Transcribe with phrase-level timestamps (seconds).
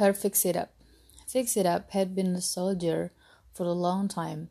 [0.00, 0.72] her Fix It Up.
[1.28, 3.12] Fix It Up had been a soldier
[3.52, 4.48] for a long time.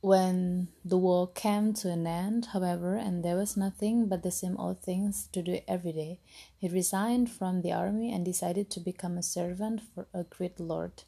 [0.00, 4.56] When the war came to an end, however, and there was nothing but the same
[4.56, 6.20] old things to do every day,
[6.56, 11.02] he resigned from the army and decided to become a servant for a great lord.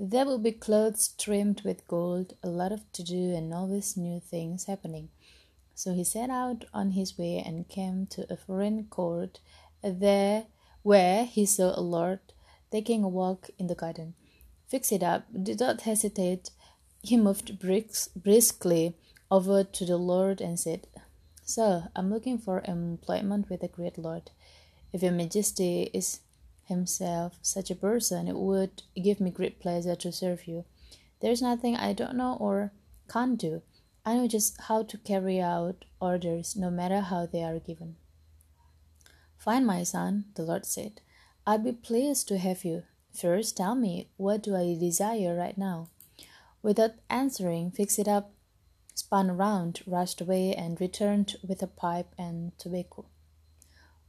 [0.00, 4.18] There would be clothes trimmed with gold, a lot of to do, and always new
[4.18, 5.10] things happening.
[5.76, 9.38] So he set out on his way and came to a foreign court,
[9.80, 10.46] there
[10.82, 12.18] where he saw a lord
[12.76, 14.12] taking a walk in the garden.
[14.68, 16.50] Fix it up, did not hesitate
[17.02, 18.94] he moved bricks briskly
[19.30, 20.88] over to the Lord and said,
[21.44, 24.30] Sir, I'm looking for employment with the great Lord.
[24.92, 26.20] If your majesty is
[26.64, 30.64] himself such a person, it would give me great pleasure to serve you.
[31.20, 32.72] There's nothing I don't know or
[33.08, 33.62] can't do.
[34.04, 37.96] I know just how to carry out orders, no matter how they are given.
[39.38, 41.00] Fine, my son, the Lord said.
[41.46, 42.82] I'd be pleased to have you.
[43.12, 45.88] First, tell me, what do I desire right now?
[46.62, 48.32] Without answering, Fix It Up
[48.96, 53.04] spun around, rushed away, and returned with a pipe and tobacco.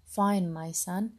[0.06, 1.12] Fine, my son.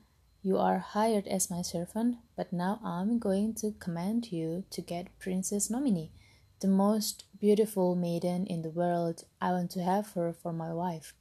[0.43, 5.19] You are hired as my servant, but now I'm going to command you to get
[5.19, 6.11] Princess Nomini,
[6.61, 9.25] the most beautiful maiden in the world.
[9.41, 11.13] I want to have her for my wife.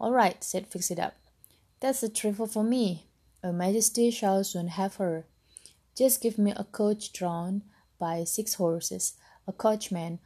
[0.00, 1.14] All right, said Fix It Up.
[1.80, 3.06] That's a trifle for me.
[3.44, 5.26] Your Majesty shall soon have her.
[5.94, 7.62] Just give me a coach drawn
[7.98, 10.18] by six horses, a coachman,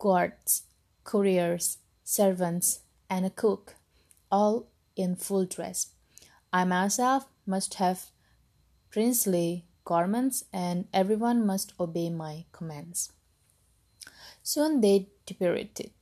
[0.00, 0.64] guards,
[1.04, 3.76] couriers, servants, and a cook,
[4.28, 5.90] all in full dress.
[6.52, 8.10] I myself must have
[8.90, 13.12] princely garments, and everyone must obey my commands.
[14.42, 15.92] Soon they departed,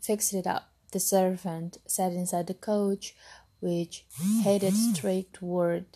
[0.00, 0.70] fixed it up.
[0.92, 3.16] The servant sat inside the coach,
[3.60, 4.04] which
[4.42, 5.86] headed straight toward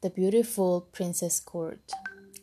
[0.00, 1.92] the beautiful princess court.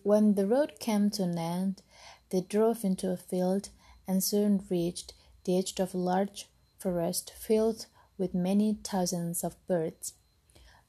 [0.04, 1.82] When the road came to an end,
[2.30, 3.70] they drove into a field
[4.08, 5.14] and soon reached
[5.44, 6.48] the edge of a large
[6.80, 7.86] forest filled
[8.18, 10.14] with many thousands of birds.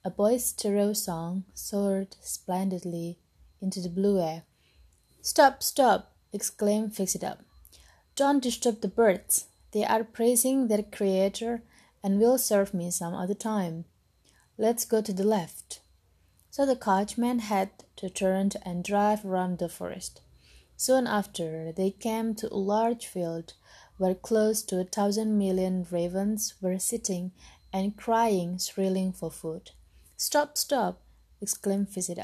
[0.04, 3.18] A boy's boisterous song soared splendidly
[3.60, 4.42] into the blue air.
[5.20, 6.12] Stop, stop!
[6.32, 7.40] exclaimed Fix It Up.
[8.16, 9.46] Don't disturb the birds.
[9.72, 11.62] They are praising their Creator
[12.02, 13.84] and will serve me some other time.
[14.58, 15.80] Let's go to the left.
[16.50, 20.20] So the coachman had to turn and drive round the forest.
[20.76, 23.54] Soon after, they came to a large field
[23.96, 27.32] where close to a thousand million ravens were sitting
[27.72, 29.70] and crying, shrilling for food.
[30.16, 31.00] Stop, stop!
[31.40, 32.18] exclaimed Fix It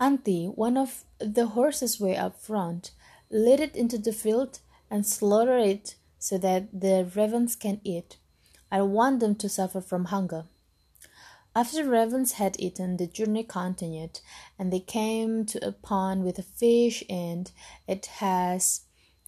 [0.00, 2.92] Auntie, one of the horses way up front,
[3.30, 4.60] led it into the field
[4.90, 8.18] and slaughtered it so that the ravens can eat.
[8.70, 10.44] I want them to suffer from hunger.
[11.54, 14.20] After the ravens had eaten, the journey continued,
[14.58, 17.50] and they came to a pond with a fish and
[17.86, 18.82] it has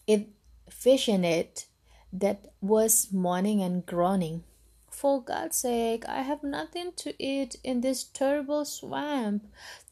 [0.06, 0.28] it
[0.68, 1.66] fish in it
[2.12, 4.44] that was moaning and groaning.
[4.90, 9.46] For God's sake, I have nothing to eat in this terrible swamp.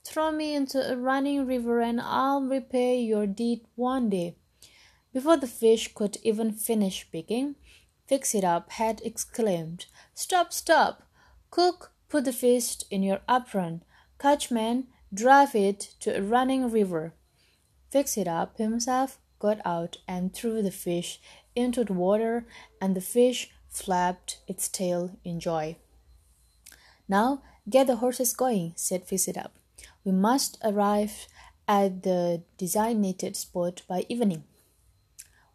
[0.04, 4.36] Throw me into a running river and I'll repay your deed one day.
[5.18, 7.56] Before the fish could even finish speaking,
[8.06, 11.02] Fix It Up had exclaimed, Stop, stop!
[11.50, 13.82] Cook, Put the fish in your apron.
[14.20, 17.14] Catchman, drive it to a running river.
[17.90, 21.20] Fix it up himself, got out and threw the fish
[21.56, 22.46] into the water,
[22.80, 25.74] and the fish flapped its tail in joy.
[27.08, 29.50] Now get the horses going, said Fix It Up.
[30.04, 31.26] We must arrive
[31.66, 34.44] at the designated spot by evening.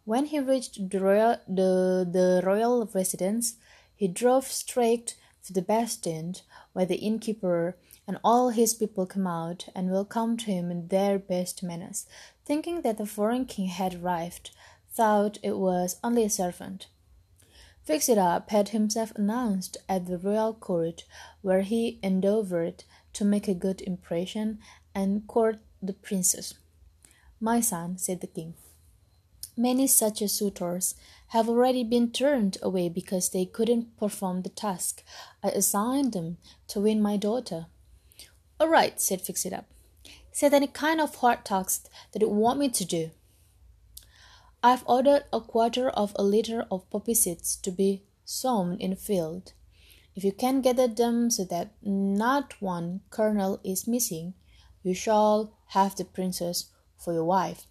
[0.04, 3.54] When he reached the royal, the, the royal residence,
[3.96, 5.16] he drove straight
[5.46, 6.34] to the bastion,
[6.74, 7.76] where the innkeeper
[8.06, 12.06] and all his people come out and welcomed him in their best manners,
[12.44, 14.50] thinking that the foreign king had arrived,
[14.90, 16.88] thought it was only a servant.
[17.82, 21.04] Fix It Up had himself announced at the royal court,
[21.40, 22.84] where he endeavored
[23.14, 24.58] to make a good impression
[24.94, 26.54] and court the princess.
[27.40, 28.54] My son, said the king,
[29.56, 30.94] many such suitors
[31.28, 35.02] have already been turned away because they couldn't perform the task
[35.42, 37.66] I assigned them to win my daughter.
[38.60, 39.66] All right, said Fix It Up.
[40.32, 43.10] Said any kind of hard task that you want me to do.
[44.62, 48.96] I've ordered a quarter of a liter of poppy seeds to be sown in the
[48.96, 49.52] field.
[50.14, 54.34] If you can gather them so that not one kernel is missing,
[54.82, 57.66] you shall have the princess for your wife.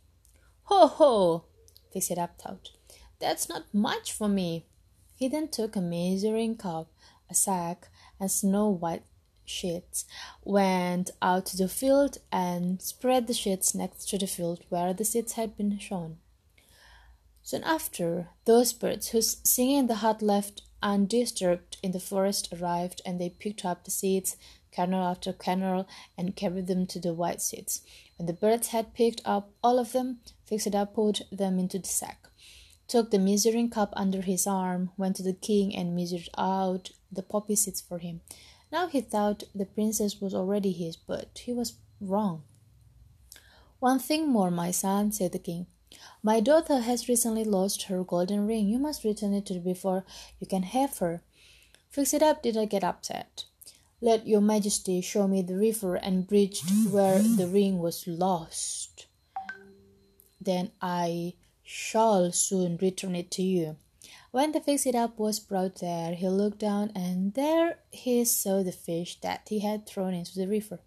[0.66, 1.46] Ho ho!
[1.94, 2.72] Fix It Up thought.
[3.20, 4.66] That's not much for me.
[5.16, 6.88] He then took a measuring cup,
[7.30, 7.88] a sack,
[8.20, 9.04] and snow white
[9.46, 10.06] sheets,
[10.44, 15.06] went out to the field and spread the sheets next to the field where the
[15.06, 16.18] seeds had been sown.
[17.42, 23.20] Soon after, those birds whose singing the hut left undisturbed in the forest arrived, and
[23.20, 24.38] they picked up the seeds,
[24.74, 25.88] kernel after kernel,
[26.18, 27.82] and carried them to the white seeds.
[28.18, 31.88] When the birds had picked up all of them, Fix up put them into the
[31.88, 32.28] sack,
[32.88, 37.24] took the measuring cup under his arm, went to the king, and measured out the
[37.24, 38.22] poppy seeds for him.
[38.72, 42.44] Now he thought the princess was already his, but he was wrong.
[43.80, 45.68] One thing more, my son, said the king.
[46.22, 48.68] My daughter has recently lost her golden ring.
[48.68, 50.06] You must return it to her before
[50.40, 51.22] you can have her.
[51.90, 53.46] Fix it up did not get upset.
[54.04, 56.62] Let your majesty show me the river and bridge
[56.92, 59.06] where the ring was lost.
[60.42, 63.78] Then I shall soon return it to you.
[64.32, 68.62] When the fix it up was brought there, he looked down, and there he saw
[68.62, 70.80] the fish that he had thrown into the river.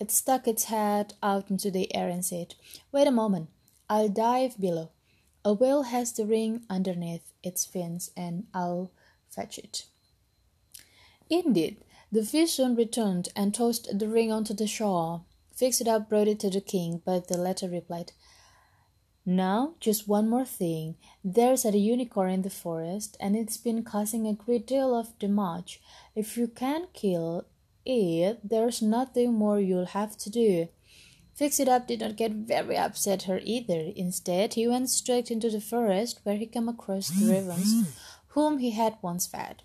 [0.00, 2.56] It stuck its head out into the air and said,
[2.90, 3.50] Wait a moment,
[3.88, 4.90] I'll dive below.
[5.44, 8.90] A whale has the ring underneath its fins, and I'll
[9.30, 9.84] fetch it.
[11.30, 15.22] Indeed, the fish soon returned and tossed the ring onto the shore.
[15.54, 18.12] Fix it up brought it to the king, but the latter replied,
[19.26, 20.96] Now, just one more thing.
[21.22, 25.80] There's a unicorn in the forest, and it's been causing a great deal of damage.
[26.14, 27.46] If you can kill
[27.84, 30.68] it, there's nothing more you'll have to do.
[31.34, 33.92] Fix It Up did not get very upset her either.
[33.94, 37.96] Instead, he went straight into the forest where he came across the ravens
[38.28, 39.62] whom he had once fed.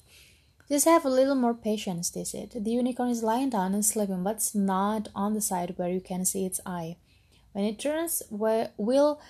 [0.74, 2.50] Just have a little more patience, they said.
[2.56, 6.02] The unicorn is lying down and sleeping, but it's not on the side where you
[6.02, 6.98] can see its eye.
[7.52, 9.22] When it turns, we'll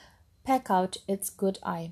[0.46, 1.92] peck out its good eye.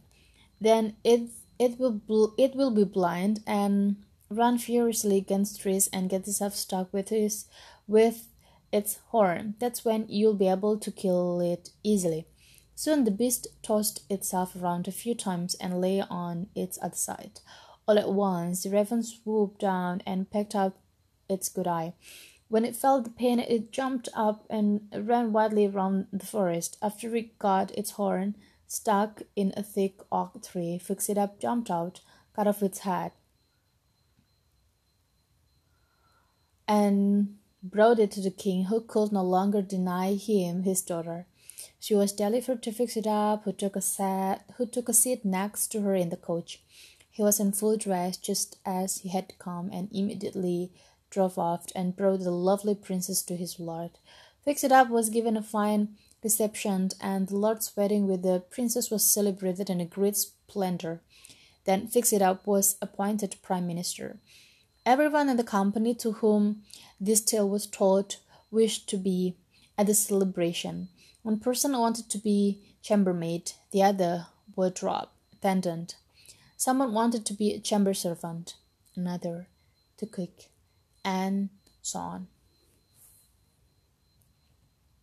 [0.61, 3.97] Then it it will bl- it will be blind and
[4.29, 7.43] run furiously against trees and get itself stuck with his
[7.89, 8.29] with
[8.71, 9.55] its horn.
[9.59, 12.25] That's when you'll be able to kill it easily.
[12.73, 17.41] Soon the beast tossed itself around a few times and lay on its other side.
[17.87, 20.77] All at once, the raven swooped down and picked up
[21.27, 21.93] its good eye.
[22.47, 26.77] When it felt the pain, it jumped up and ran wildly around the forest.
[26.81, 28.35] After it got its horn
[28.67, 32.01] stuck in a thick oak tree, Fix It Up jumped out,
[32.35, 33.11] cut off its head,
[36.67, 41.27] and brought it to the king, who could no longer deny him his daughter.
[41.79, 45.25] She was delivered to fix it up, who took a set, who took a seat
[45.25, 46.61] next to her in the coach.
[47.11, 50.71] He was in full dress, just as he had come, and immediately
[51.09, 53.91] drove off and brought the lovely princess to his lord.
[54.43, 58.89] Fix it up was given a fine reception, and the lord's wedding with the princess
[58.89, 61.01] was celebrated in a great splendor.
[61.65, 64.17] Then Fix It Up was appointed prime minister.
[64.85, 66.63] Everyone in the company to whom
[66.99, 68.17] this tale was told
[68.49, 69.35] wished to be
[69.77, 70.89] at the celebration.
[71.21, 75.95] One person wanted to be chambermaid, the other wardrobe attendant.
[76.61, 78.53] Someone wanted to be a chamber servant,
[78.95, 79.47] another
[79.97, 80.43] to cook,
[81.03, 81.49] and
[81.81, 82.27] so on.